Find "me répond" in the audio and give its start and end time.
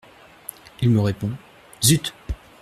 0.89-1.29